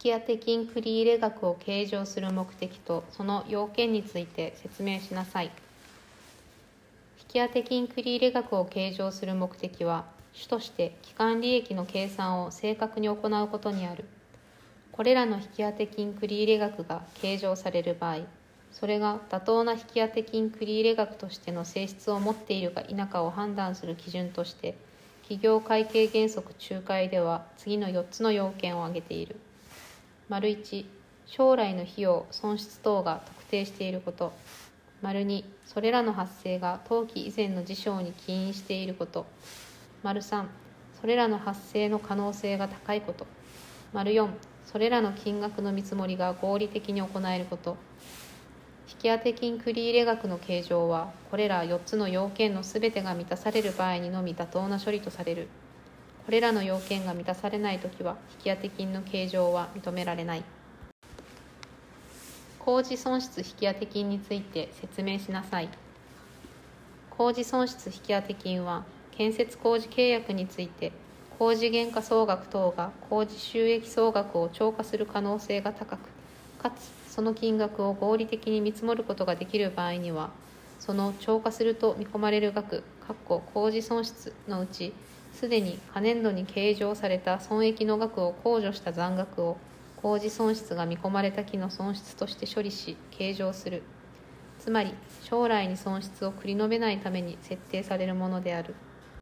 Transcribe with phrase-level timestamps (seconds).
[0.00, 5.50] 引当金繰入額を計上する目的とその要件について説明しなさい。
[7.34, 14.04] 引当金繰入額を計上する目的は、主として期間利益の計算を正確に行うことにある。
[14.92, 18.18] これらの引当金繰入額が計上される場合、
[18.70, 24.76] それが妥当な引当金繰入額としての性質を持っているか否かを判断する基準として、
[25.22, 29.40] 企業会計原則仲介では次の4つの要件を挙げている。
[30.28, 30.84] 丸1、
[31.24, 34.34] 将来の費用、損失等が特定していること。
[35.00, 39.24] 丸2、それらの発生が当期以前の事象に起因していること。
[40.02, 40.44] 丸3、
[41.00, 43.26] それらの発生の可能性が高いこと。
[43.94, 44.28] 丸4、
[44.66, 47.78] それらの金額の見積もりが合理的に行えること。
[49.02, 55.48] 引当金繰入額の計上は、これら4つの要件のすべてが満たされる場合にのみ妥当な処理とされる。
[56.28, 60.44] これらの要件が満たされないときは、引当金の計上は認められない。
[62.58, 65.70] 工事損失引当金について説明しなさい。
[67.08, 70.92] 工事損失引当金は、建設工事契約について、
[71.38, 76.10] 工事原価総額等が工事収益総額を超過する可能性が高く、
[76.58, 80.28] かつその金額を合理的に見積もることができる場合には、
[80.78, 82.84] その超過すると見込まれる額、
[83.26, 84.92] 工事損失のうち、
[85.32, 89.56] すでに可燃度に計上された損益の額を控除した残額を
[89.96, 93.82] 工事損失が見込まれた木の損失として処理し計上する
[94.58, 98.74] つまり将来に損失を繰り延べないために設定されるものである。